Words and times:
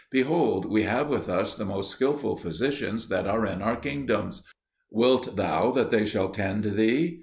Behold, 0.09 0.65
we 0.65 0.81
have 0.81 1.09
with 1.11 1.29
us 1.29 1.53
the 1.53 1.63
most 1.63 1.91
skilful 1.91 2.35
physicians 2.35 3.07
that 3.09 3.27
are 3.27 3.45
in 3.45 3.61
our 3.61 3.75
kingdoms. 3.75 4.41
Wilt 4.89 5.35
thou 5.35 5.69
that 5.73 5.91
they 5.91 6.07
shall 6.07 6.29
tend 6.29 6.63
thee? 6.63 7.19